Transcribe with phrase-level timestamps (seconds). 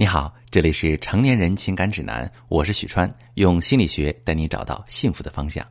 [0.00, 5.62] 你好，这里是成年人情感指南，我是许川，用心理学带你找到幸福的方向。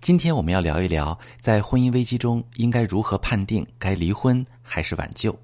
[0.00, 5.38] 今天我们要聊一聊，在婚姻危机中应该如何判定该离婚还是挽救。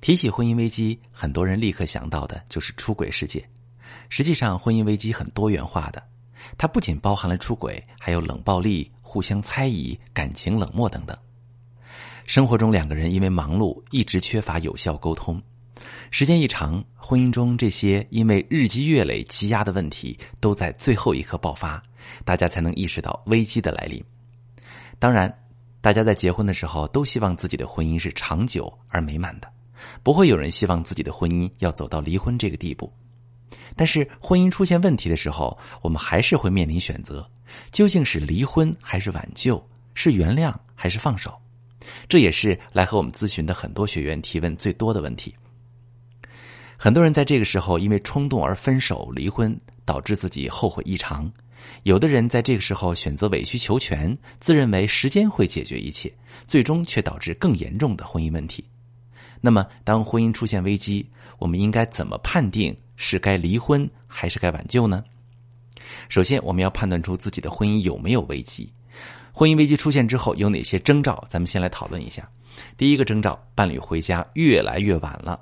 [0.00, 3.48] 提起婚姻危机，很多人立刻想到的就是出轨事件。
[4.08, 6.02] 实际上，婚姻危机很多元化的，
[6.58, 11.16] 它不仅包含了出轨，还有冷暴力、互相猜疑、感情冷漠等等。
[12.26, 15.40] 生活中，两个人因为忙碌，一直缺乏有效沟通。
[16.10, 21.82] 时间一长，婚姻中这些因为日积月累积压的问题，都在最后一刻爆发，
[22.24, 24.02] 大家才能意识到危机的来临。
[24.98, 25.32] 当然，
[25.80, 29.48] 大家在结婚的时候都希望自己的婚姻是长久而美满的，
[30.02, 32.92] 不会有人希望自己的婚姻要走到离婚这个地步。
[33.76, 37.28] 但是，婚姻出现问题的时候，我们还是会面临选择：
[37.70, 39.64] 究竟是离婚还是挽救？
[39.94, 41.34] 是原谅还是放手？
[42.08, 45.34] 这也是来和我们咨询的很多学员提问最多的问题。
[46.82, 51.30] 很多人在这个时候因为冲动而分手、离婚，导致自己后悔异常；
[51.82, 56.10] 有的人在这个时候选择委曲求全，自认为时间会解决一切，
[56.46, 58.64] 最终却导致更严重的婚姻问题。
[59.42, 61.06] 那么，当婚姻出现危机，
[61.38, 65.04] 我们应该怎么判定是该离婚还是该挽救呢？
[66.08, 68.72] 首先，我们要判断出自己的婚姻有没有危机。
[69.32, 71.22] 婚姻危机出现之后有哪些征兆？
[71.28, 72.26] 咱们先来讨论一下。
[72.78, 75.38] 第一个征兆，伴侣回家越来越晚了。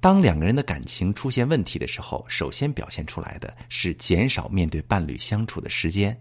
[0.00, 6.16] 当两个人的感情出现问题的时候，首先表现出来的是减少面对伴侣相处的时间。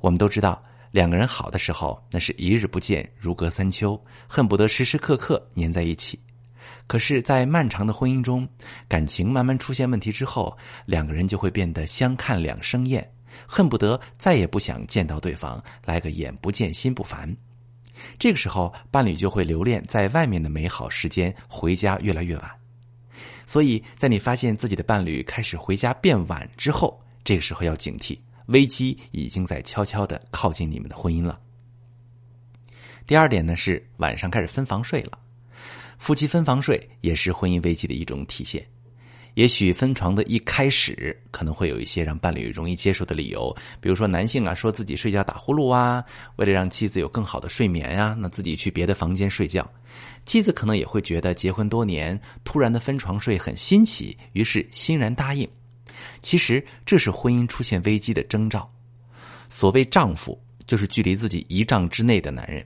[0.00, 6.18] 我们都知道，两个人好的时候，那是一日不见如隔三秋，恨不得时时刻刻黏在一起。
[6.86, 8.46] 可是，在漫长的婚姻中，
[8.88, 13.08] 感情慢慢出现问题之后，两个人就会变得相看两生厌，
[13.46, 17.34] 恨不得再也不想见到对方，来个眼不见心不烦。
[18.18, 22.61] 这个时候，伴侣就会留恋在外面的美好时间，回家越来越晚。
[23.46, 31.40] 所以在你发现自己的伴侣开始回家变晚之后，这个时候要警惕，危机已经在悄悄的靠近你们的婚姻了。
[33.06, 35.18] 第二点呢是晚上开始分房睡了，
[35.98, 38.64] 夫妻分房睡也是婚姻危机的一种体现。
[39.34, 46.04] 也许分床的一开始可能会有一些让伴侣容易接受的理由，比如说男性啊说自己睡觉打呼噜啊，
[46.36, 49.66] 为了让妻子有更好的睡眠呀，那自己去别的房间睡觉。
[50.24, 55.48] 妻子可能也会觉得结婚多年突然的分床睡很新奇，于是欣然答应。
[56.20, 58.70] 其实这是婚姻出现危机的征兆。
[59.48, 62.64] 所谓丈夫，就是距离自己一丈之内的男人。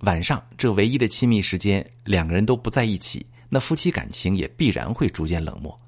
[0.00, 5.78] 晚上这唯一的亲密时间，两个人都不在一起，那夫妻感情也必然会逐渐冷漠。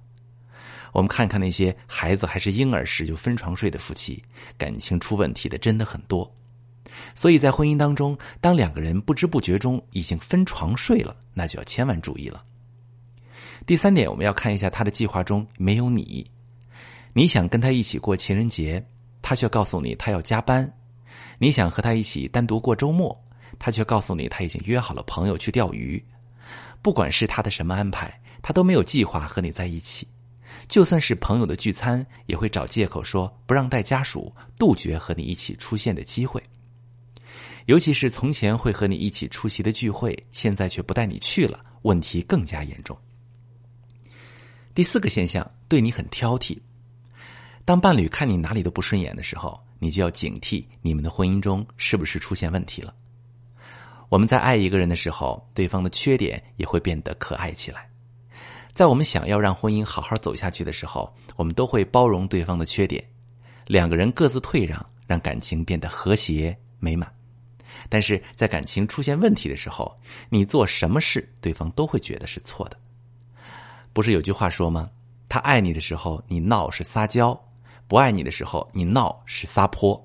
[0.94, 4.22] 我们看看那些孩子还是婴儿时就分床睡的夫妻，
[4.56, 6.32] 感情出问题的真的很多。
[7.16, 12.44] 所以在婚姻当中，当两个人不知不觉中已经分床睡了，那就要千万注意了。
[13.66, 16.30] 第三点，我们要看一下他的计划中没有你。
[17.12, 18.80] 你想跟他一起过情人节，
[19.20, 20.64] 他却告诉你他要加班；
[21.38, 23.20] 你想和他一起单独过周末，
[23.58, 26.00] 他却告诉你他已经约好了朋友去钓鱼。
[26.80, 30.06] 不管是他的什么安排，他都没有计划和你在一起。
[30.68, 36.42] 就算是朋友的聚餐，也会找借口说不让带家属，杜绝和你一起出现的机会。
[37.66, 42.96] 尤其是从前会和你一起出席的聚会，现在却不带你去了，问题更加严重。
[44.74, 46.58] 第四个现象，对你很挑剔。
[47.64, 52.94] 当伴侣看你哪里都不顺眼的时候，你就要警惕你们的婚姻中是不是出现问题了。
[54.10, 57.88] 我们在爱一个人的时候，对方的缺点也会变得可爱起来。
[58.74, 63.02] 在我们想要让婚姻好好走下去的时候，我们都会包容对方的缺点，
[63.68, 67.08] 两个人各自退让，让感情变得和谐美满。
[67.88, 69.96] 但是在感情出现问题的时候，
[70.28, 72.76] 你做什么事，对方都会觉得是错的。
[73.92, 74.90] 不是有句话说吗？
[75.28, 77.32] 他爱你的时候，你闹是撒娇；
[77.86, 80.04] 不爱你的时候，你闹是撒泼。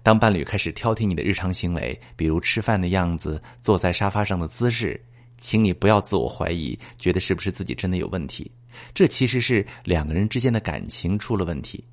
[0.00, 5.02] 当伴侣开始挑剔你的日常行为，比如吃饭的样子、坐在沙发上的姿势。
[5.44, 8.50] 请你不要自我怀疑，觉得是不是自己真的有问题？
[8.94, 11.84] 这其实是两个人之间的感情出了问题。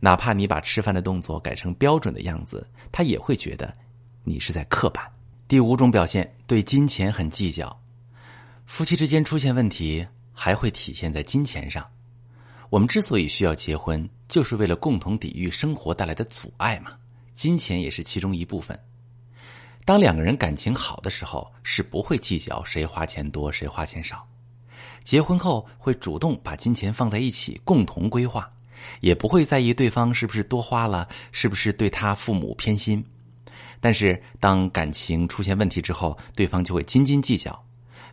[0.00, 3.72] 哪怕你把吃饭的动作改成标准的样子，他也会觉得
[4.24, 5.08] 你是在刻板。
[5.46, 7.80] 第五种表现，对金钱很计较。
[8.66, 11.86] 夫妻之间出现问题，还会体现在金钱上。
[12.70, 16.90] 我们之所以需要结婚，就是为了共同抵御生活带来的阻碍嘛。
[17.34, 18.76] 金钱也是其中一部分。
[19.86, 24.16] 当两个人感情好的时候，是不会计较谁花钱多谁花钱少；
[25.04, 28.50] 结婚后会主动把金钱放在一起，共同规划，
[29.00, 33.02] 也不会在意对方是不是多花了，是不是对他父母偏心。
[33.78, 37.56] 但是当感情出现问题之后，对方就会斤斤计较，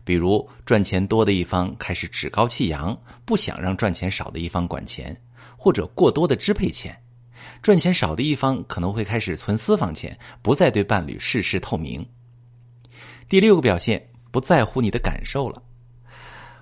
[0.03, 5.19] 比如赚钱多的一方开始趾高气扬，不想让赚钱少的一方管钱，
[5.57, 6.93] 或者过多的支配钱；
[7.61, 12.05] 赚钱少的一方可能会开始存私房钱，不再对伴侣事事透明。
[13.29, 15.61] 第六个表现，不在乎你的感受了，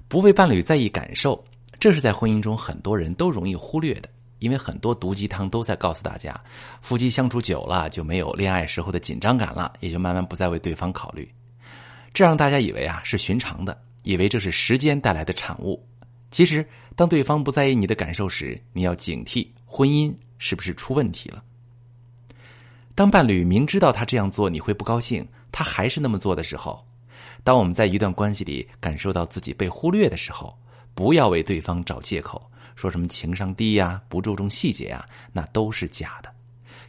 [0.08, 1.44] 不为伴侣在意感受，
[1.80, 4.10] 这是在婚姻中很多人都容易忽略的。
[4.40, 6.34] 因为很多毒鸡汤都在告诉大家，
[6.82, 11.32] 夫妻相处久了就没有恋爱时候的紧张感了，也就慢慢不再为对方考虑，
[12.12, 15.88] 这让大家以为啊是寻常的，以为这是时间带来的产物。
[16.32, 21.44] 其实，当对方不在意你的感受时，你要警惕婚姻是不是出问题了。
[22.96, 26.84] 当伴侣明知道他这样做你会不高兴，他还是那么做的时候，
[27.44, 30.58] 当我们在一段关系里感受到自己被忽略的时候，
[30.96, 32.42] 不要为对方找借口。
[32.76, 36.34] 说什么情商低呀，不注重细节呀，那都是假的。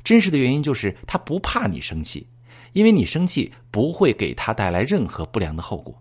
[0.02, 2.26] 真实的原因就是他不怕你生气，
[2.72, 5.94] 因为你生气不会给他带来任何不良的后果。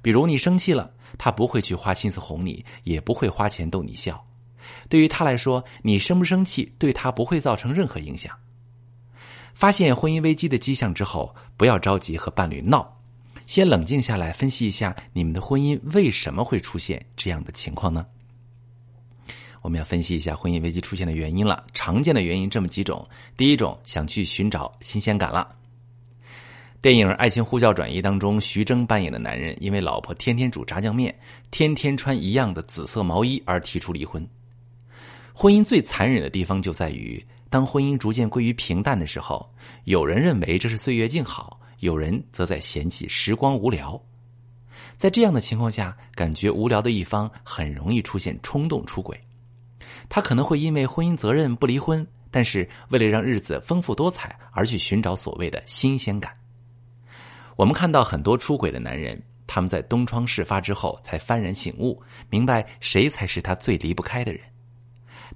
[0.00, 4.24] 比如你生气了，他不会去花心思哄你，也不会花钱逗你笑。
[4.88, 8.32] 对于他来说，你生不生气对他不会造成任何影响。
[9.54, 13.00] 发现婚姻危机的迹象之后，不要着急和伴侣闹，
[13.46, 18.06] 先冷静下来分析一下你们的婚姻为什么会出现这样的情况呢？
[19.60, 21.64] 我们要分析一下婚姻危机出现的原因了。
[21.74, 23.06] 常见的原因这么几种：
[23.36, 25.56] 第一种，想去寻找新鲜感了。
[26.80, 31.12] 电影《爱情呼叫转移》当中，徐峥扮演的男人因为老婆天天煮炸酱面，
[31.50, 34.24] 天天穿一样的紫色毛衣而提出离婚。
[35.40, 39.48] 婚姻最残忍的地方就在于，当婚姻逐渐归于平淡的时候，
[39.84, 44.02] 有人认为这是岁月静好，有人则在嫌弃时光无聊。
[44.96, 49.16] 在这样的情况下，感觉无聊的一方很容易出现冲动出轨。
[50.08, 56.36] 他可能会因为婚姻责任不离婚，但是为了让日子丰富多彩而去寻找所谓的新鲜感。
[57.54, 64.40] 我们看到很多出轨的男人，他们在东窗事发之后才幡然醒悟，明白谁才是他最离不开的人。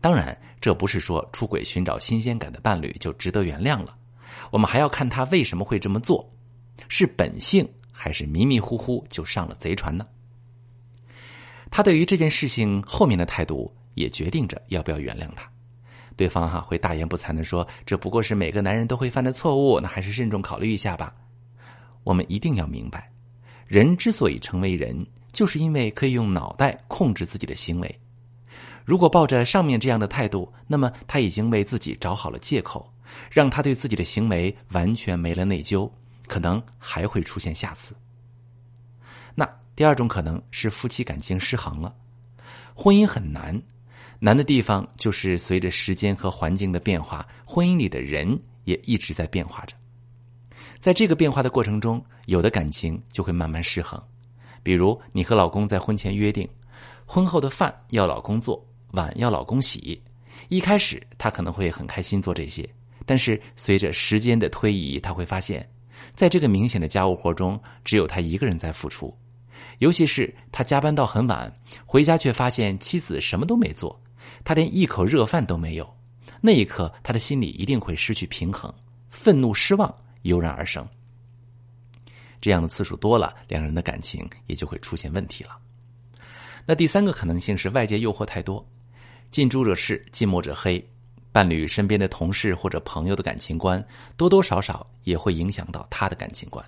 [0.03, 3.97] 当然，这不是说出轨寻找新鲜感的伴侣就值得原谅了。
[4.51, 6.31] 我们还要看他为什么会这么做，
[6.89, 10.07] 是本性还是迷迷糊糊就上了贼船呢？
[11.71, 13.75] 他对于这件事情后面的态度。
[13.95, 15.47] 也决定着要不要原谅他，
[16.17, 21.15] 对方哈会大言不惭的说：“这不过是每个男人都会犯的错误，那还是慎重考虑一下吧。”
[22.03, 23.13] 我们一定要明白，
[23.67, 28.01] 人之所以成为人，就是因为可以用脑袋控制自己的行为。
[28.85, 32.93] 如果抱着上面这样的态度，那么他已经为自己找好了借口，
[33.31, 35.91] 让他对自己的行为完全没了内疚，
[36.27, 37.95] 可能还会出现下次。
[39.35, 41.95] 那第二种可能是夫妻感情失衡了，
[42.75, 43.61] 婚姻很难。
[44.19, 49.75] 难的地方就是随着时间和环境的变化，婚姻里的人也一直在变化着。
[50.79, 54.01] 在这个变化的过程中，有的感情就会慢慢失衡。
[54.63, 56.49] 比如，你和老公在婚前约定，
[57.05, 60.01] 婚后的饭要老公做，碗要老公洗。
[60.49, 62.69] 一开始他可能会很开心做这些，
[63.05, 65.69] 但是随着时间的推移，他会发现，
[66.15, 69.17] 在这个明显的家务活中，只有他一个人在付出。
[69.79, 71.53] 尤其是他加班到很晚，
[71.87, 74.01] 回家却发现妻子什么都没做。
[74.45, 75.97] 他连一口热饭都没有，
[76.41, 78.73] 那一刻他的心里一定会失去平衡，
[79.11, 79.93] 愤怒、失望
[80.23, 80.87] 油然而生。
[82.41, 85.57] 这样的次数多了，两人的感情也就会出现问题了。
[86.67, 88.65] 那第三个可能性是外界诱惑太多，
[89.33, 90.87] 近朱者赤，近墨者黑。
[91.33, 93.83] 伴侣身边的同事或者朋友的感情观，
[94.15, 96.63] 多多少少也会影响到他的感情观。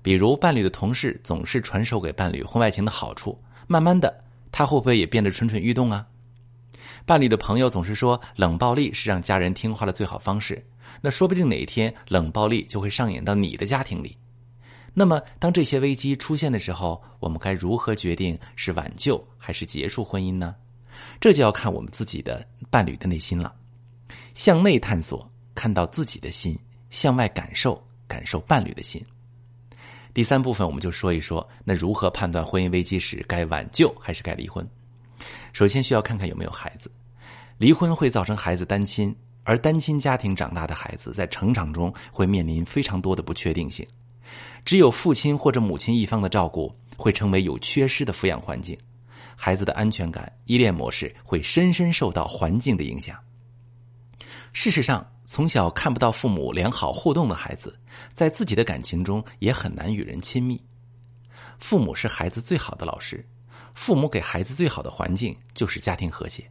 [0.00, 3.36] 比如，伴侣的同事总是传授给伴侣婚外情的好处，
[3.66, 4.22] 慢慢的，
[4.52, 6.06] 他会不会也变得蠢蠢欲动啊？
[7.04, 10.64] 伴侣的朋友总是说冷暴力是让家人听话的最好方式，
[11.00, 14.16] 那说不定哪一天冷暴力就会上演到你的家庭里。
[14.94, 20.54] 那么，当这些危机出现的时候，我们该如何决定是挽救还是结束婚姻呢？
[21.20, 23.54] 这就要看我们自己的伴侣的内心了。
[24.34, 26.54] 向内探索，看到自己的心；
[26.90, 29.04] 向外感受，感受伴侣的心。
[30.14, 34.66] 第三部分，我们就说一说，那如何判断婚姻危机时该挽救还是该离婚？
[35.52, 36.90] 首先需要看看有没有孩子，
[37.58, 43.86] 离婚会造成孩子单亲，而单亲家庭长大的孩子在成长中会面临非常多的不确定性。
[44.64, 48.78] 只有父亲或者母亲一方的照顾，会成为有缺失的抚养环境，
[49.36, 53.18] 孩子的安全感、依恋模式会深深受到环境的影响。
[54.52, 57.78] 事实上，从小看不到父母良好互动的孩子，
[58.12, 60.62] 在自己的感情中也很难与人亲密。
[61.58, 63.26] 父母是孩子最好的老师。
[63.74, 66.46] 父母给孩子最好的环境就是家庭和谐，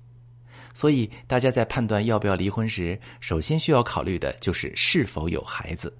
[0.74, 5.96] 所以大家在判断要不要离婚时，首先需要考虑的就是是否有孩子。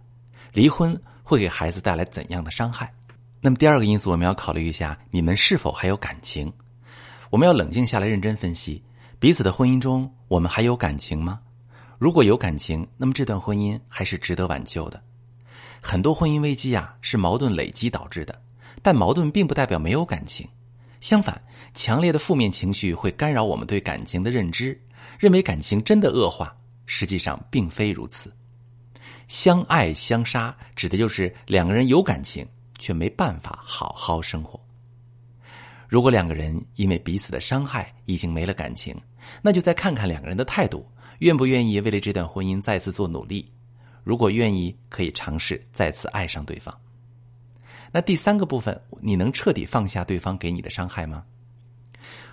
[0.52, 2.92] 离婚会给孩子带来怎样的伤害？
[3.40, 6.52] 那么第二个因素，我们要考虑一下你们是否还有感情。
[7.32, 8.84] 我们要冷静下来，认真分析
[9.18, 11.40] 彼此的婚姻中，我们还有感情吗？
[11.98, 15.02] 如果有感情，那么这段婚姻还是值得挽救的。
[15.80, 18.42] 很多婚姻危机啊，是矛盾累积导致的，
[18.82, 20.46] 但矛盾并不代表没有感情。
[21.00, 21.42] 相反，
[21.74, 24.78] 强烈的负面情绪会干扰我们对感情的认知，
[25.18, 26.54] 认为感情真的恶化，
[26.86, 28.30] 实际上并非如此。
[29.30, 32.46] 相爱相杀，指的就是两个人有感情。
[32.82, 34.60] 却没办法好好生活。
[35.92, 38.96] 如果两个人因为彼此的伤害已经没了感情，
[39.42, 40.88] 那就再看看两个人的态度，
[41.20, 43.52] 愿不愿意为了这段婚姻再次做努力。
[44.06, 46.74] 如果愿意，可以尝试再次爱上对方。
[47.92, 51.26] 那第三个部分，你能彻底放下对方给你的伤害吗？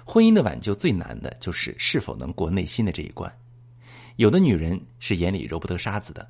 [0.04, 3.28] 婚姻的挽救最难的就是是否能过内心的这一关。
[4.14, 6.24] 有的女人是眼里揉不得沙子的。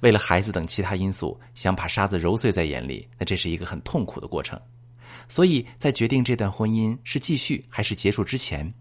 [0.00, 4.60] 为了孩子等其他因素，想把沙子揉碎在眼里，那这是一个很痛苦的过程。
[5.28, 8.72] 所以在决定这段婚姻是继续还是结束之前，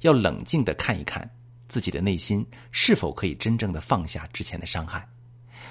[0.00, 1.28] 要冷静的看一看
[1.68, 5.06] 自己的内心是否可以真正的放下之前的伤害。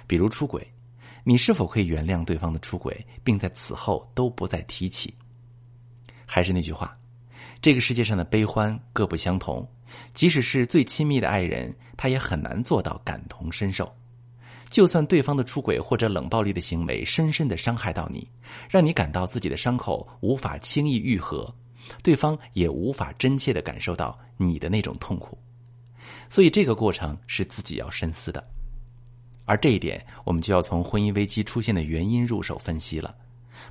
[0.08, 0.66] 比如出轨，
[1.24, 5.14] 你是否可以原谅对方的出轨，并在此后都不再提起？
[6.26, 6.98] 还是那句话，
[7.62, 9.68] 这个世界上的悲欢各不相同，
[10.14, 13.92] 即使是最亲密的爱人，他也很难做到感同身受。
[14.70, 18.28] 就算对方的出轨或者冷暴力的行为深深的伤害到你，
[18.70, 21.54] 让你感到自己的伤口无法轻易愈合，
[22.04, 25.38] 对方也无法真切的感受到你的那种痛苦。
[26.30, 28.48] 所以这个过程是自己要深思的，
[29.46, 33.16] 而这一点我们就要从婚姻危机出现的原因入手分析了。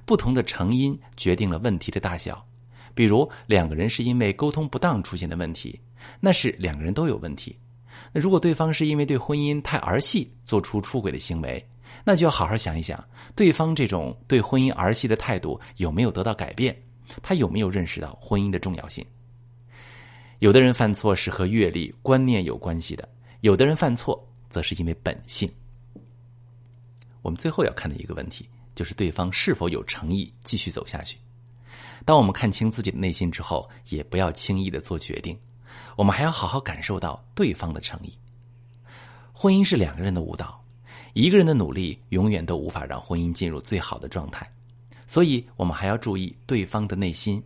[0.04, 2.44] 不同的成因决定了问题的大小，
[2.94, 5.80] 比如两个人是因为沟通不当出现的问题，
[6.20, 7.56] 那是两个人都有问题。
[8.12, 11.64] 那如果对方是因为对婚姻太儿戏做出出轨的行为，
[12.04, 13.02] 那就要好好想一想，
[13.34, 16.76] 对方这种对婚姻儿戏的态度有没有得到改变？
[17.22, 19.04] 他有没有认识到婚姻的重要性？
[20.40, 23.08] 有的人犯错是和阅历、观念有关系的，
[23.40, 25.50] 有的人犯错则是因为本性。
[27.22, 31.18] 我们最后要看的一个问题，就是对方是否有诚意继续走下去。
[32.04, 35.36] 当我们看清自己的内心之后，也不要轻易的做决定。
[35.96, 38.12] 我们还要好好感受到对方的诚意。
[39.32, 40.62] 婚姻是两个人的舞蹈，
[41.14, 44.50] 一个人的努力永远都无法让婚姻进入最好的状态，
[45.06, 47.42] 所以我们还要注意对方的内心。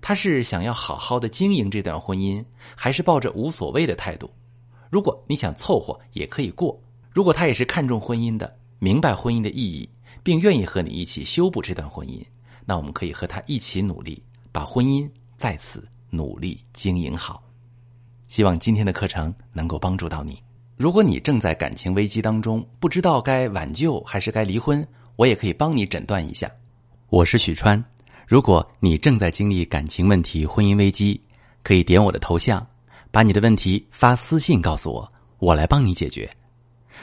[0.00, 2.44] 他是想要好好的经营这段婚姻，
[2.76, 4.30] 还是抱着无所谓的态度？
[4.88, 6.80] 如果你想凑合，也可以过；
[7.12, 9.88] 如果他也是看重婚姻的，明白婚姻的意义，
[10.22, 12.24] 并愿意和你一起修补这段婚姻，
[12.64, 15.86] 那我们可以和他一起努力，把婚姻在此。
[16.10, 17.42] 努力经营好，
[18.26, 20.42] 希望今天的课程能够帮助到你。
[20.76, 24.86] 如果你正在感情危机当中，不知道该挽救还是该离婚，
[25.16, 26.50] 我也可以帮你诊断一下。
[27.08, 27.82] 我是许川。
[28.26, 31.20] 如果你正在经历感情问题、婚姻危机，
[31.62, 32.64] 可以点我的头像，
[33.10, 36.30] 把你的问题发私信告诉我，我来帮你解决。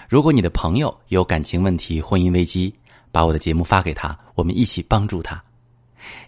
[0.09, 2.73] 如果你的朋友有感情问题、婚姻危机，
[3.11, 5.43] 把我的节目发给他，我们一起帮助他。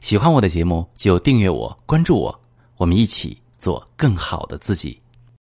[0.01, 2.39] 喜欢我的节目就订阅我、关注我。
[2.79, 4.98] 我们一起做更好的自己。